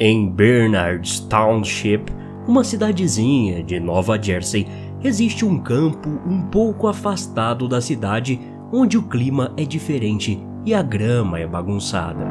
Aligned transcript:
Em 0.00 0.30
Bernards 0.30 1.18
Township, 1.18 2.12
uma 2.46 2.62
cidadezinha 2.62 3.64
de 3.64 3.80
Nova 3.80 4.16
Jersey, 4.20 4.64
existe 5.02 5.44
um 5.44 5.58
campo 5.58 6.08
um 6.24 6.40
pouco 6.40 6.86
afastado 6.86 7.66
da 7.66 7.80
cidade 7.80 8.38
onde 8.72 8.96
o 8.96 9.02
clima 9.02 9.52
é 9.56 9.64
diferente 9.64 10.40
e 10.64 10.72
a 10.72 10.82
grama 10.82 11.40
é 11.40 11.48
bagunçada. 11.48 12.24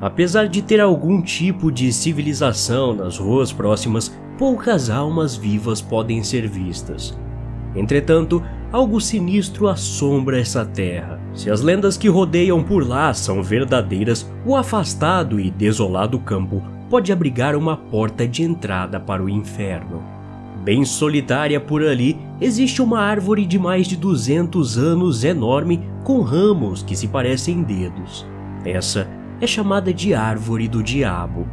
Apesar 0.00 0.46
de 0.46 0.62
ter 0.62 0.80
algum 0.80 1.20
tipo 1.20 1.72
de 1.72 1.92
civilização 1.92 2.94
nas 2.94 3.18
ruas 3.18 3.52
próximas, 3.52 4.16
poucas 4.38 4.88
almas 4.88 5.34
vivas 5.34 5.80
podem 5.80 6.22
ser 6.22 6.46
vistas. 6.46 7.18
Entretanto, 7.74 8.40
algo 8.70 9.00
sinistro 9.00 9.66
assombra 9.66 10.38
essa 10.38 10.64
terra. 10.64 11.23
Se 11.34 11.50
as 11.50 11.60
lendas 11.60 11.96
que 11.96 12.08
rodeiam 12.08 12.62
por 12.62 12.86
lá 12.86 13.12
são 13.12 13.42
verdadeiras, 13.42 14.30
o 14.46 14.54
afastado 14.54 15.40
e 15.40 15.50
desolado 15.50 16.18
campo 16.18 16.62
pode 16.88 17.12
abrigar 17.12 17.56
uma 17.56 17.76
porta 17.76 18.26
de 18.26 18.42
entrada 18.42 19.00
para 19.00 19.22
o 19.22 19.28
inferno. 19.28 20.02
Bem 20.62 20.84
solitária 20.84 21.60
por 21.60 21.82
ali, 21.82 22.16
existe 22.40 22.80
uma 22.80 23.00
árvore 23.00 23.44
de 23.44 23.58
mais 23.58 23.86
de 23.86 23.96
200 23.96 24.78
anos 24.78 25.24
enorme 25.24 25.82
com 26.04 26.22
ramos 26.22 26.82
que 26.82 26.96
se 26.96 27.08
parecem 27.08 27.62
dedos. 27.62 28.24
Essa 28.64 29.08
é 29.40 29.46
chamada 29.46 29.92
de 29.92 30.14
Árvore 30.14 30.68
do 30.68 30.82
Diabo. 30.82 31.46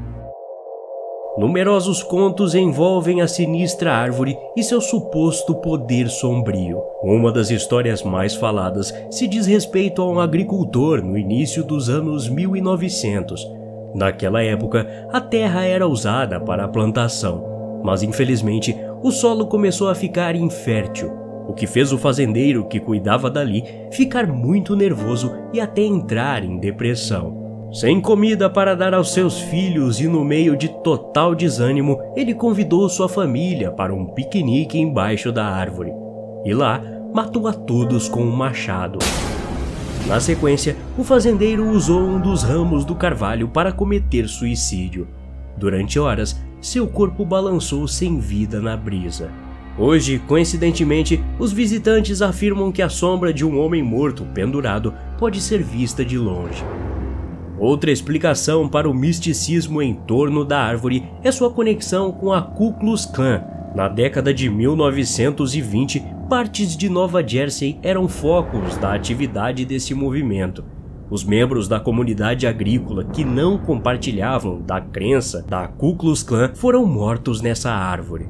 Numerosos 1.38 2.04
contos 2.04 2.54
envolvem 2.54 3.22
a 3.22 3.28
sinistra 3.28 3.94
árvore 3.94 4.38
e 4.56 4.62
seu 4.62 4.82
suposto 4.82 5.56
poder 5.56 6.10
sombrio. 6.10 6.82
Uma 7.02 7.32
das 7.32 7.50
histórias 7.50 8.04
mais 8.04 8.36
faladas 8.36 8.94
se 9.10 9.30
diz 9.30 9.48
respeito 9.48 10.02
a 10.02 10.10
um 10.10 10.20
agricultor 10.20 11.02
no 11.02 11.18
início 11.18 11.64
dos 11.64 11.90
anos 11.90 12.28
1900. 12.28 13.50
Naquela 13.96 14.44
época, 14.44 14.86
a 15.12 15.22
terra 15.22 15.64
era 15.64 15.88
usada 15.88 16.38
para 16.38 16.66
a 16.66 16.68
plantação, 16.68 17.82
mas 17.82 18.04
infelizmente 18.04 18.76
o 19.02 19.10
solo 19.10 19.48
começou 19.48 19.88
a 19.88 19.96
ficar 19.96 20.36
infértil, 20.36 21.12
o 21.48 21.54
que 21.54 21.66
fez 21.66 21.94
o 21.94 21.98
fazendeiro 21.98 22.68
que 22.68 22.80
cuidava 22.80 23.30
dali 23.30 23.64
ficar 23.90 24.28
muito 24.28 24.76
nervoso 24.76 25.32
e 25.54 25.62
até 25.62 25.82
entrar 25.82 26.44
em 26.44 26.60
depressão. 26.60 27.41
Sem 27.74 28.02
comida 28.02 28.50
para 28.50 28.76
dar 28.76 28.94
aos 28.94 29.14
seus 29.14 29.40
filhos 29.40 30.02
e 30.02 30.08
no 30.08 30.26
meio 30.26 30.58
de 30.58 30.68
total 30.84 31.34
desânimo, 31.34 31.98
ele 32.18 32.34
convidou 32.34 32.90
sua 32.90 33.08
família 33.08 33.72
para 33.72 33.94
um 33.94 34.08
piquenique 34.08 34.78
embaixo 34.78 35.32
da 35.32 35.46
árvore. 35.46 35.94
E 36.44 36.54
lá, 36.54 36.82
matou 37.14 37.48
a 37.48 37.54
todos 37.54 38.10
com 38.10 38.24
um 38.24 38.36
machado. 38.36 39.00
Na 40.06 40.20
sequência, 40.20 40.76
o 40.98 41.04
fazendeiro 41.04 41.70
usou 41.70 42.02
um 42.02 42.20
dos 42.20 42.44
ramos 42.44 42.84
do 42.84 42.94
carvalho 42.94 43.48
para 43.48 43.72
cometer 43.72 44.28
suicídio. 44.28 45.08
Durante 45.56 45.98
horas, 45.98 46.38
seu 46.60 46.86
corpo 46.86 47.24
balançou 47.24 47.88
sem 47.88 48.20
vida 48.20 48.60
na 48.60 48.76
brisa. 48.76 49.32
Hoje, 49.78 50.20
coincidentemente, 50.28 51.24
os 51.40 51.54
visitantes 51.54 52.22
afirmam 52.22 52.70
que 52.70 52.82
a 52.82 52.90
sombra 52.90 53.34
de 53.34 53.46
um 53.46 53.58
homem 53.58 53.82
morto 53.82 54.26
pendurado 54.34 54.94
pode 55.18 55.40
ser 55.40 55.64
vista 55.64 56.04
de 56.04 56.18
longe. 56.18 56.66
Outra 57.62 57.92
explicação 57.92 58.68
para 58.68 58.90
o 58.90 58.94
misticismo 58.94 59.84
em 59.84 59.94
torno 59.94 60.44
da 60.44 60.60
árvore 60.60 61.04
é 61.24 61.32
sua 61.32 61.52
conexão 61.52 62.12
com 62.12 62.34
a 62.34 62.42
Ku 62.42 62.74
Klux 62.74 63.06
Klan. 63.06 63.44
Na 63.76 63.88
década 63.88 64.34
de 64.34 64.50
1920, 64.50 66.04
partes 66.28 66.76
de 66.76 66.90
Nova 66.90 67.26
Jersey 67.26 67.78
eram 67.84 68.08
focos 68.08 68.78
da 68.78 68.96
atividade 68.96 69.64
desse 69.64 69.94
movimento. 69.94 70.64
Os 71.08 71.24
membros 71.24 71.68
da 71.68 71.80
comunidade 71.80 72.48
agrícola 72.48 73.04
que 73.04 73.24
não 73.24 73.60
compartilhavam 73.60 74.60
da 74.60 74.82
crença 74.82 75.46
da 75.48 75.68
Ku 75.68 75.96
Klux 75.96 76.24
Klan 76.24 76.56
foram 76.56 76.84
mortos 76.84 77.42
nessa 77.42 77.70
árvore. 77.70 78.28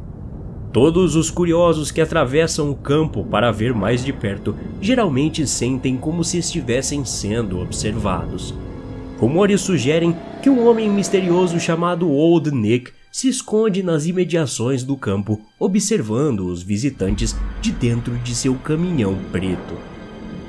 Todos 0.73 1.15
os 1.15 1.31
curiosos 1.31 1.89
que 1.89 2.01
atravessam 2.01 2.69
o 2.69 2.75
campo 2.75 3.23
para 3.23 3.49
ver 3.49 3.73
mais 3.73 4.03
de 4.03 4.11
perto 4.11 4.53
geralmente 4.81 5.47
sentem 5.47 5.95
como 5.95 6.21
se 6.21 6.37
estivessem 6.37 7.05
sendo 7.05 7.61
observados. 7.61 8.53
Rumores 9.21 9.61
sugerem 9.61 10.17
que 10.41 10.49
um 10.49 10.67
homem 10.67 10.89
misterioso 10.89 11.59
chamado 11.59 12.09
Old 12.09 12.49
Nick 12.49 12.91
se 13.11 13.27
esconde 13.27 13.83
nas 13.83 14.07
imediações 14.07 14.83
do 14.83 14.97
campo, 14.97 15.39
observando 15.59 16.47
os 16.47 16.63
visitantes 16.63 17.35
de 17.61 17.71
dentro 17.71 18.15
de 18.17 18.33
seu 18.33 18.55
caminhão 18.55 19.15
preto. 19.31 19.77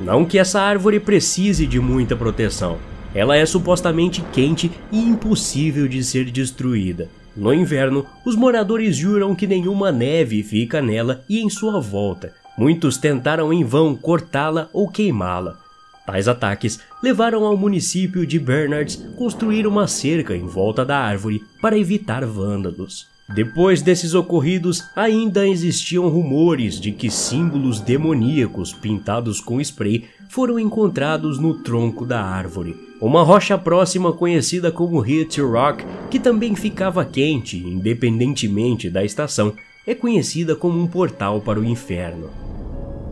Não 0.00 0.24
que 0.24 0.38
essa 0.38 0.58
árvore 0.58 0.98
precise 0.98 1.66
de 1.66 1.78
muita 1.78 2.16
proteção. 2.16 2.78
Ela 3.14 3.36
é 3.36 3.44
supostamente 3.44 4.24
quente 4.32 4.72
e 4.90 4.98
impossível 4.98 5.86
de 5.86 6.02
ser 6.02 6.30
destruída. 6.30 7.10
No 7.36 7.52
inverno, 7.52 8.06
os 8.24 8.34
moradores 8.34 8.96
juram 8.96 9.34
que 9.34 9.46
nenhuma 9.46 9.92
neve 9.92 10.42
fica 10.42 10.80
nela 10.80 11.22
e 11.28 11.40
em 11.40 11.50
sua 11.50 11.78
volta. 11.78 12.32
Muitos 12.56 12.96
tentaram 12.96 13.52
em 13.52 13.64
vão 13.64 13.94
cortá-la 13.94 14.70
ou 14.72 14.88
queimá-la. 14.88 15.58
Tais 16.06 16.26
ataques 16.26 16.80
levaram 17.02 17.44
ao 17.44 17.56
município 17.56 18.26
de 18.26 18.38
Bernards 18.38 18.96
construir 19.16 19.66
uma 19.66 19.86
cerca 19.86 20.36
em 20.36 20.46
volta 20.46 20.84
da 20.84 20.98
árvore 20.98 21.42
para 21.60 21.78
evitar 21.78 22.26
vândalos. 22.26 23.06
Depois 23.34 23.80
desses 23.80 24.14
ocorridos, 24.14 24.84
ainda 24.96 25.46
existiam 25.46 26.08
rumores 26.08 26.78
de 26.80 26.92
que 26.92 27.10
símbolos 27.10 27.80
demoníacos 27.80 28.72
pintados 28.72 29.40
com 29.40 29.60
spray 29.60 30.04
foram 30.28 30.58
encontrados 30.58 31.38
no 31.38 31.54
tronco 31.54 32.04
da 32.04 32.22
árvore. 32.22 32.76
Uma 33.00 33.22
rocha 33.22 33.56
próxima 33.56 34.12
conhecida 34.12 34.70
como 34.72 35.00
Hit 35.00 35.40
Rock, 35.40 35.84
que 36.10 36.18
também 36.18 36.54
ficava 36.54 37.04
quente 37.04 37.58
independentemente 37.58 38.90
da 38.90 39.04
estação, 39.04 39.54
é 39.86 39.94
conhecida 39.94 40.54
como 40.54 40.80
um 40.80 40.86
portal 40.86 41.40
para 41.40 41.58
o 41.58 41.64
inferno. 41.64 42.30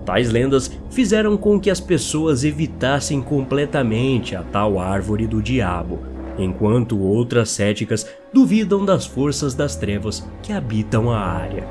Tais 0.04 0.30
lendas 0.30 0.70
fizeram 0.90 1.36
com 1.36 1.60
que 1.60 1.70
as 1.70 1.80
pessoas 1.80 2.44
evitassem 2.44 3.20
completamente 3.20 4.34
a 4.34 4.42
tal 4.42 4.78
árvore 4.78 5.26
do 5.26 5.42
diabo, 5.42 6.00
enquanto 6.38 6.98
outras 6.98 7.50
céticas 7.50 8.06
duvidam 8.32 8.84
das 8.84 9.04
forças 9.04 9.54
das 9.54 9.76
trevas 9.76 10.26
que 10.42 10.52
habitam 10.52 11.10
a 11.10 11.18
área. 11.18 11.66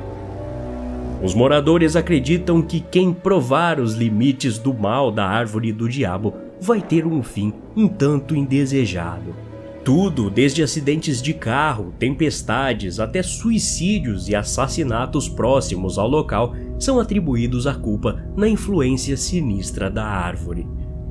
Os 1.21 1.33
moradores 1.33 1.97
acreditam 1.97 2.61
que 2.61 2.79
quem 2.79 3.11
provar 3.11 3.79
os 3.79 3.93
limites 3.93 4.57
do 4.57 4.73
mal 4.73 5.11
da 5.11 5.25
árvore 5.25 5.73
do 5.73 5.89
diabo 5.89 6.33
vai 6.61 6.81
ter 6.81 7.05
um 7.05 7.21
fim 7.21 7.53
um 7.75 7.87
tanto 7.87 8.35
indesejado. 8.35 9.35
Tudo, 9.83 10.29
desde 10.29 10.61
acidentes 10.61 11.21
de 11.21 11.33
carro, 11.33 11.93
tempestades 11.97 12.99
até 12.99 13.23
suicídios 13.23 14.29
e 14.29 14.35
assassinatos 14.35 15.27
próximos 15.27 15.97
ao 15.97 16.07
local, 16.07 16.55
são 16.79 16.99
atribuídos 16.99 17.67
à 17.67 17.75
culpa 17.75 18.23
na 18.35 18.47
influência 18.47 19.15
sinistra 19.17 19.89
da 19.89 20.05
árvore. 20.05 20.65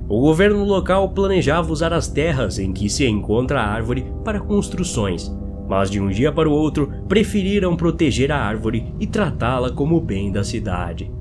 O 0.09 0.21
governo 0.21 0.65
local 0.65 1.11
planejava 1.11 1.71
usar 1.71 1.93
as 1.93 2.09
terras 2.09 2.59
em 2.59 2.73
que 2.73 2.89
se 2.89 3.07
encontra 3.07 3.61
a 3.61 3.67
árvore 3.67 4.07
para 4.25 4.41
construções, 4.41 5.31
mas 5.69 5.91
de 5.91 6.01
um 6.01 6.09
dia 6.09 6.33
para 6.33 6.49
o 6.49 6.53
outro 6.53 6.91
preferiram 7.07 7.77
proteger 7.77 8.33
a 8.33 8.39
árvore 8.39 8.93
e 8.99 9.07
tratá-la 9.07 9.71
como 9.71 10.01
bem 10.01 10.33
da 10.33 10.43
cidade. 10.43 11.13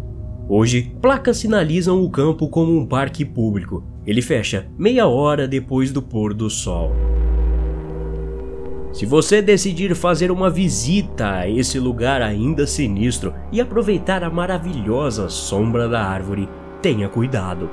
Hoje, 0.47 0.95
placas 1.01 1.37
sinalizam 1.37 2.01
o 2.01 2.09
campo 2.09 2.47
como 2.47 2.77
um 2.77 2.85
parque 2.85 3.25
público. 3.25 3.83
Ele 4.05 4.21
fecha 4.21 4.67
meia 4.77 5.05
hora 5.05 5.45
depois 5.45 5.91
do 5.91 6.01
pôr 6.01 6.33
do 6.33 6.49
sol. 6.49 7.16
Se 8.91 9.05
você 9.05 9.41
decidir 9.41 9.93
fazer 9.95 10.31
uma 10.31 10.49
visita 10.49 11.31
a 11.31 11.49
esse 11.49 11.79
lugar 11.79 12.21
ainda 12.21 12.65
sinistro 12.65 13.33
e 13.51 13.61
aproveitar 13.61 14.23
a 14.23 14.29
maravilhosa 14.29 15.29
sombra 15.29 15.87
da 15.87 16.03
árvore, 16.03 16.49
tenha 16.81 17.07
cuidado. 17.07 17.69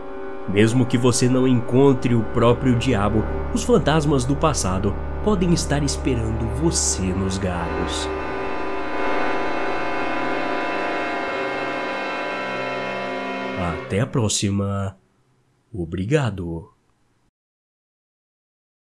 Mesmo 0.49 0.85
que 0.85 0.99
você 0.99 1.29
não 1.29 1.49
encontre 1.49 2.15
o 2.15 2.23
próprio 2.23 2.77
diabo, 2.77 3.25
os 3.55 3.63
fantasmas 3.63 4.25
do 4.25 4.37
passado 4.37 4.95
podem 5.25 5.55
estar 5.55 5.83
esperando 5.83 6.47
você 6.61 7.03
nos 7.03 7.39
galhos. 7.39 8.07
Até 13.59 14.01
a 14.01 14.07
próxima. 14.07 14.99
Obrigado. 15.73 16.74